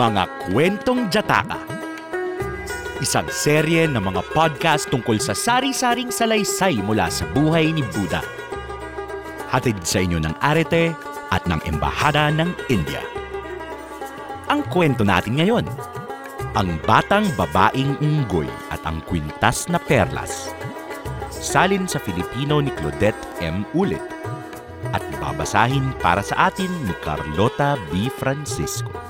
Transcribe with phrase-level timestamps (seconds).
[0.00, 1.60] Mga Kwentong Jataka
[3.04, 8.24] Isang serye ng mga podcast tungkol sa sari-saring salaysay mula sa buhay ni Buddha.
[9.52, 10.96] Hatid sa inyo ng Arete
[11.28, 13.04] at ng Embahada ng India.
[14.48, 15.68] Ang kwento natin ngayon,
[16.56, 20.48] ang batang babaeng unggoy at ang kwintas na perlas.
[21.28, 23.68] Salin sa Filipino ni Claudette M.
[23.76, 24.00] Ulit
[24.96, 28.08] at babasahin para sa atin ni Carlota B.
[28.08, 29.09] Francisco.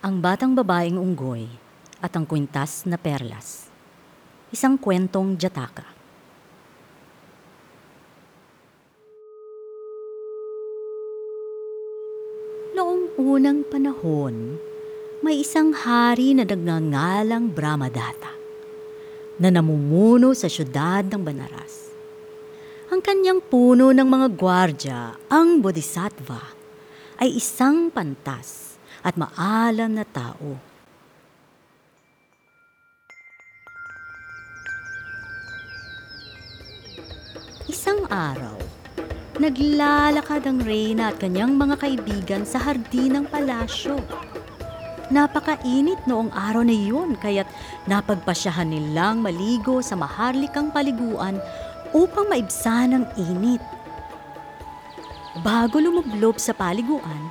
[0.00, 1.44] Ang Batang Babaeng Unggoy
[2.00, 3.68] at ang Kwintas na Perlas.
[4.48, 5.84] Isang kwentong Jataka.
[12.72, 14.56] Noong unang panahon,
[15.20, 18.32] may isang hari na nagngangalang Brahmadatta
[19.36, 21.92] na namumuno sa syudad ng Banaras.
[22.88, 26.56] Ang kanyang puno ng mga gwardya, ang Bodhisattva,
[27.20, 28.69] ay isang pantas
[29.00, 30.60] at maalam na tao.
[37.70, 38.58] Isang araw,
[39.38, 44.02] naglalakad ang Reyna at kanyang mga kaibigan sa hardin ng palasyo.
[45.10, 47.50] Napakainit noong araw na iyon kaya't
[47.90, 51.42] napagpasyahan nilang maligo sa maharlikang paliguan
[51.90, 53.62] upang maibsan ang init.
[55.42, 57.30] Bago lumublob sa paliguan,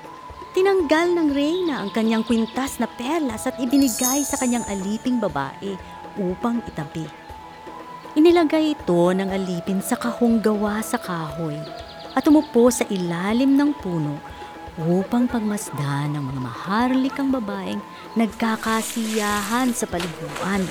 [0.53, 5.77] tinanggal ng Reyna ang kanyang kwintas na perlas at ibinigay sa kanyang aliping babae
[6.17, 7.05] upang itabi.
[8.17, 11.55] Inilagay ito ng alipin sa kahong gawa sa kahoy
[12.17, 14.17] at umupo sa ilalim ng puno
[14.79, 17.83] upang pagmasdan ng mga maharlikang babaeng
[18.17, 20.65] nagkakasiyahan sa paliguan.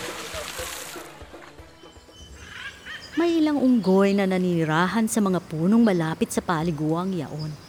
[3.18, 7.67] May ilang unggoy na nanirahan sa mga punong malapit sa paliguang yaon.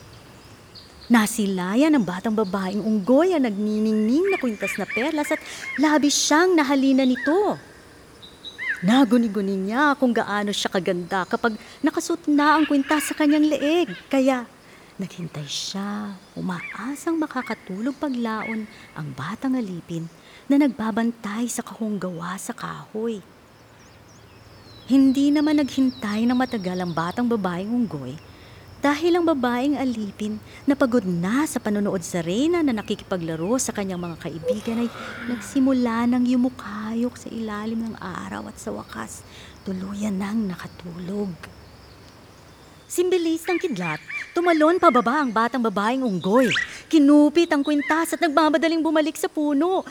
[1.10, 5.42] Nasilayan ng batang babaeng unggoy ang nagniningning na kwintas na perlas at
[5.82, 7.58] labis siyang nahalina nito.
[8.86, 13.90] Naguni-guni niya kung gaano siya kaganda kapag nakasuot na ang kwintas sa kanyang leeg.
[14.06, 14.46] Kaya
[15.02, 20.06] naghintay siya, umaasang makakatulog paglaon ang batang alipin
[20.46, 23.18] na nagbabantay sa kahong gawa sa kahoy.
[24.86, 28.29] Hindi naman naghintay ng matagal ang batang babaeng unggoy
[28.80, 34.00] dahil ang babaeng alipin na pagod na sa panonood sa reyna na nakikipaglaro sa kanyang
[34.00, 34.90] mga kaibigan ay
[35.28, 39.28] nagsimula ng yumukayok sa ilalim ng araw at sa wakas
[39.68, 41.36] tuluyan nang nakatulog.
[42.90, 44.02] Simbilis ng kidlat,
[44.34, 46.50] tumalon pababa ang batang babaeng unggoy.
[46.90, 49.86] Kinupit ang kwintas at nagmamadaling bumalik sa puno.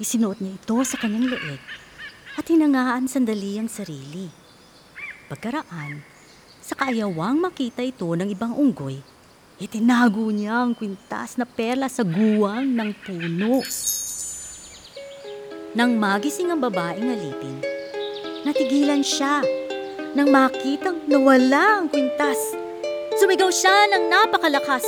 [0.00, 1.60] Isinuot niya ito sa kanyang leeg
[2.38, 4.30] at hinangaan sandali ang sarili.
[5.28, 6.17] Pagkaraan,
[6.68, 9.00] sa kaayawang makita ito ng ibang unggoy,
[9.56, 13.64] itinago niya ang kwintas na perla sa guwang ng puno.
[15.72, 17.64] Nang magising ang babaeng alipin,
[18.44, 19.40] natigilan siya
[20.12, 22.36] nang makitang nawala ang kwintas.
[23.16, 24.84] Sumigaw siya ng napakalakas.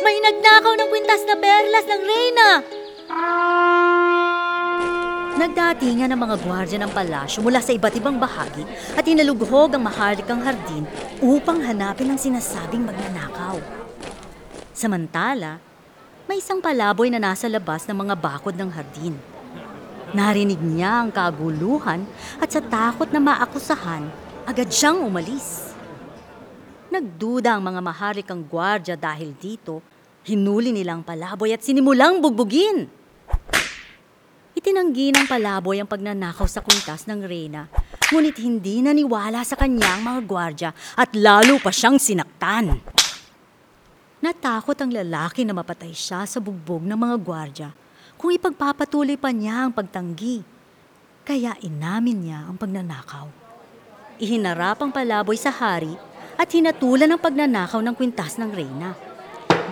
[0.00, 2.48] May nagnakaw ng kwintas na perlas ng reyna!
[5.38, 8.66] Nagdatingan ang mga gwardya ng palasyo mula sa iba't ibang bahagi
[8.98, 10.82] at inalughog ang maharlikang hardin
[11.22, 13.54] upang hanapin ang sinasabing magnanakaw.
[14.74, 15.62] Samantala,
[16.26, 19.14] may isang palaboy na nasa labas ng mga bakod ng hardin.
[20.10, 22.02] Narinig niya ang kaguluhan
[22.42, 24.10] at sa takot na maakusahan,
[24.42, 25.70] agad siyang umalis.
[26.90, 29.86] Nagduda ang mga maharlikang gwardya dahil dito,
[30.26, 32.97] hinuli nilang palaboy at sinimulang bugbugin.
[34.68, 37.72] Itinanggi ng palaboy ang pagnanakaw sa kwintas ng reyna,
[38.12, 42.76] ngunit hindi naniwala sa kanyang mga gwardya at lalo pa siyang sinaktan.
[44.20, 47.68] Natakot ang lalaki na mapatay siya sa bugbog ng mga gwardya
[48.20, 50.44] kung ipagpapatuloy pa niya ang pagtanggi.
[51.24, 53.24] Kaya inamin niya ang pagnanakaw.
[54.20, 55.96] Ihinarap ang palaboy sa hari
[56.36, 59.07] at hinatulan ang pagnanakaw ng kwintas ng reyna.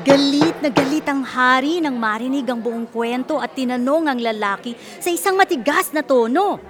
[0.05, 5.09] Galit na galit ang hari nang marinig ang buong kwento at tinanong ang lalaki sa
[5.09, 6.61] isang matigas na tono.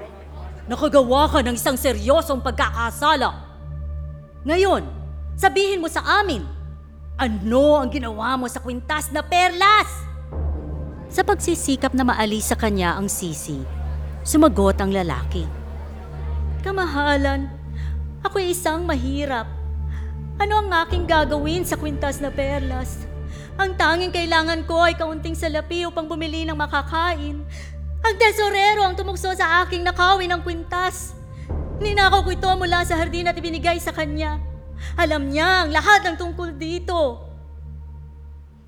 [0.71, 3.35] Nakagawa ka ng isang seryosong pagkakasala.
[4.47, 4.87] Ngayon,
[5.35, 6.47] sabihin mo sa amin,
[7.19, 9.89] ano ang ginawa mo sa kwintas na perlas?
[11.11, 13.59] Sa pagsisikap na maalis sa kanya ang sisi,
[14.23, 15.47] sumagot ang lalaki.
[16.63, 17.49] Kamahalan,
[18.23, 19.49] ako'y isang mahirap.
[20.37, 23.16] Ano ang aking gagawin sa kwintas na perlas?
[23.57, 27.41] Ang tanging kailangan ko ay kaunting salapi upang bumili ng makakain.
[28.05, 31.17] Ang tesorero ang tumukso sa aking nakawin ng kwintas.
[31.81, 34.37] Ninakaw ko ito mula sa hardin at ibinigay sa kanya.
[35.01, 37.25] Alam niya ang lahat ng tungkol dito.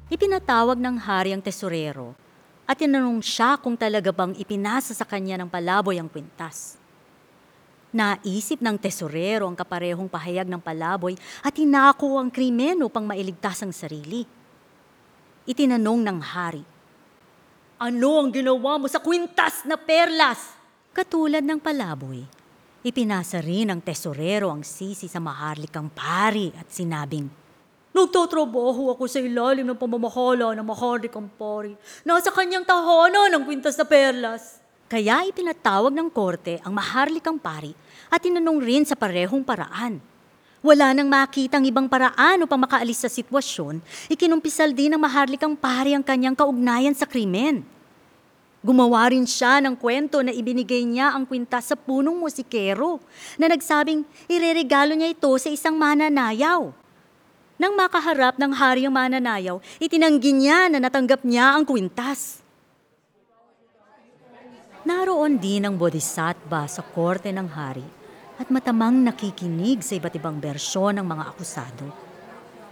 [0.08, 2.16] Ipinatawag ng hari ang tesorero
[2.64, 6.80] at tinanong siya kung talaga bang ipinasa sa kanya ng palaboy ang kwintas.
[7.92, 11.12] Naisip ng tesorero ang kaparehong pahayag ng palaboy
[11.44, 14.37] at tinako ang krimen upang mailigtas ang sarili.
[15.48, 16.60] Itinanong ng hari,
[17.80, 20.52] Ano ang ginawa mo sa kwintas na perlas?
[20.92, 22.20] Katulad ng palaboy,
[22.84, 27.32] ipinasa rin ng tesorero ang sisi sa maharlikang pari at sinabing,
[27.96, 31.72] Nagtatrabaho ako sa ilalim ng pamamahala ng maharlikang pari.
[32.04, 34.60] Nasa kanyang tahanan ang kwintas na perlas.
[34.84, 37.72] Kaya ipinatawag ng korte ang maharlikang pari
[38.12, 39.96] at tinanong rin sa parehong paraan.
[40.58, 43.78] Wala nang makitang ibang paraan upang makaalis sa sitwasyon,
[44.10, 47.62] ikinumpisal din ng maharlikang pari ang kanyang kaugnayan sa krimen.
[48.58, 52.98] Gumawa rin siya ng kwento na ibinigay niya ang kwintas sa punong musikero
[53.38, 56.74] na nagsabing ireregalo niya ito sa isang mananayaw.
[57.54, 62.42] Nang makaharap ng hari ang mananayaw, itinanggi niya na natanggap niya ang kwintas.
[64.82, 67.97] Naroon din ang bodhisattva sa korte ng hari
[68.38, 71.86] at matamang nakikinig sa iba't ibang bersyon ng mga akusado.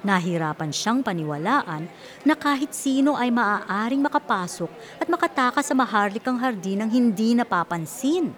[0.07, 1.91] Nahirapan siyang paniwalaan
[2.23, 4.71] na kahit sino ay maaaring makapasok
[5.03, 8.31] at makatakas sa maharlikang hardin ng hindi napapansin.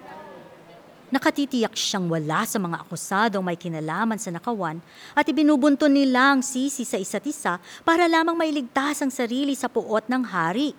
[1.13, 4.81] Nakatitiyak siyang wala sa mga akusadong may kinalaman sa nakawan
[5.13, 10.05] at ibinubunton nila ang sisi sa isa't isa para lamang mailigtas ang sarili sa puot
[10.09, 10.73] ng hari.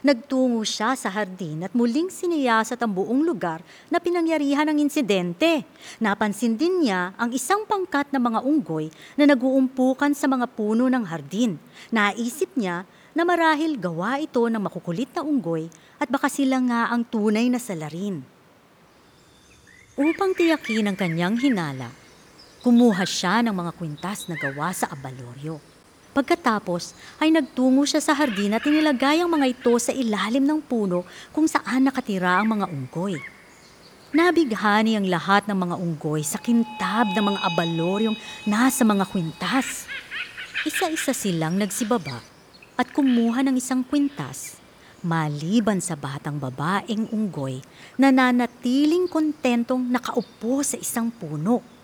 [0.00, 3.60] Nagtungo siya sa hardin at muling siniyasat ang buong lugar
[3.92, 5.68] na pinangyarihan ng insidente.
[6.00, 8.88] Napansin din niya ang isang pangkat ng mga unggoy
[9.20, 11.60] na naguumpukan sa mga puno ng hardin.
[11.92, 15.68] Naisip niya na marahil gawa ito ng makukulit na unggoy
[16.00, 18.24] at baka sila nga ang tunay na salarin.
[20.00, 21.92] Upang tiyakin ang kanyang hinala,
[22.64, 25.69] kumuha siya ng mga kwintas na gawa sa abaloryo.
[26.10, 26.92] Pagkatapos
[27.22, 31.46] ay nagtungo siya sa hardin at inilagay ang mga ito sa ilalim ng puno kung
[31.46, 33.14] saan nakatira ang mga unggoy.
[34.10, 39.86] Nabighani ang lahat ng mga unggoy sa kintab ng mga abaloryong nasa mga kwintas.
[40.66, 42.18] Isa-isa silang nagsibaba
[42.74, 44.58] at kumuha ng isang kwintas
[45.00, 47.64] maliban sa batang babaeng unggoy
[47.96, 51.79] na nanatiling kontentong nakaupo sa isang puno.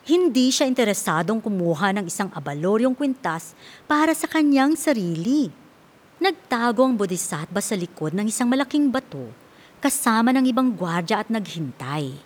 [0.00, 3.52] Hindi siya interesadong kumuha ng isang abaloryong kwintas
[3.84, 5.52] para sa kanyang sarili.
[6.16, 9.28] Nagtago ang bodhisattva sa likod ng isang malaking bato
[9.80, 12.16] kasama ng ibang gwardya at naghintay.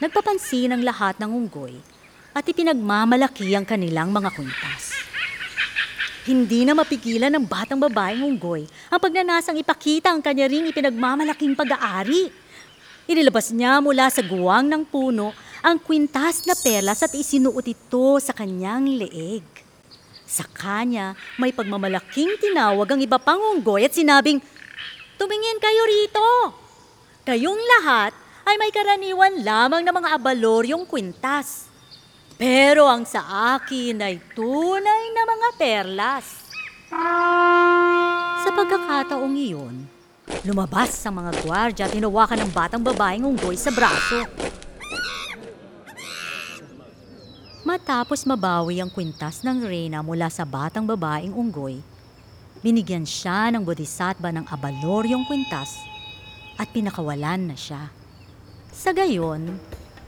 [0.00, 1.76] Nagpapansin ang lahat ng unggoy
[2.32, 4.96] at ipinagmamalaki ang kanilang mga kwintas.
[6.24, 12.32] Hindi na mapigilan ng batang babaeng unggoy ang pagnanasang ipakita ang kanya ring ipinagmamalaking pag-aari.
[13.08, 18.32] Inilabas niya mula sa guwang ng puno ang kwintas na perlas at isinuot ito sa
[18.32, 19.44] kanyang leeg.
[20.24, 24.40] Sa kanya, may pagmamalaking tinawag ang iba pang unggoy at sinabing,
[25.20, 26.28] Tumingin kayo rito!
[27.28, 28.16] Kayong lahat
[28.48, 31.68] ay may karaniwan lamang ng mga abaloryong kwintas.
[32.40, 36.26] Pero ang sa akin ay tunay na mga perlas.
[38.40, 39.84] Sa pagkakataong iyon,
[40.48, 44.24] lumabas ang mga gwardya at hinawakan ng batang babaeng unggoy sa braso.
[47.70, 51.78] Matapos mabawi ang kwintas ng reyna mula sa batang babaeng unggoy,
[52.66, 55.78] binigyan siya ng bodhisattva ng abaloryong kwintas
[56.58, 57.94] at pinakawalan na siya.
[58.74, 59.54] Sa gayon,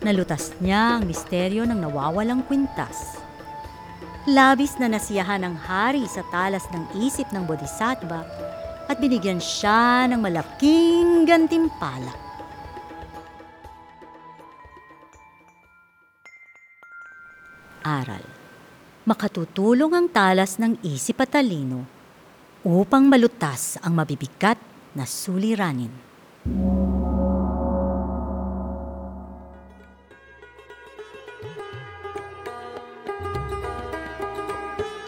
[0.03, 3.23] nalutas niya ang misteryo ng nawawalang kwintas.
[4.27, 8.27] Labis na nasiyahan ng hari sa talas ng isip ng bodhisattva
[8.91, 12.22] at binigyan siya ng malaking gantimpala.
[19.03, 21.83] Makatutulong ang talas ng isip at talino
[22.63, 24.55] upang malutas ang mabibigat
[24.95, 25.91] na suliranin.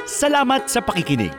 [0.02, 1.30] Salamat sa pakikinig.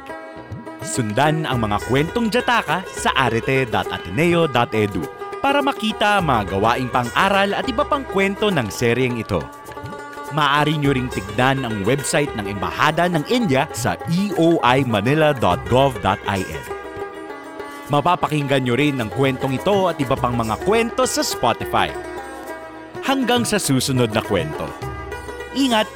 [0.80, 5.04] Sundan ang mga kwentong Jataka sa arete.ateneo.edu
[5.44, 9.65] para makita mga gawaing pang-aral at iba pang kwento ng seryeng ito.
[10.36, 16.64] Maaari nyo ring tignan ang website ng Embahada ng India sa eoimanila.gov.in.
[17.88, 21.88] Mapapakinggan nyo rin ang kwentong ito at iba pang mga kwento sa Spotify.
[23.00, 24.68] Hanggang sa susunod na kwento.
[25.56, 25.88] Ingat!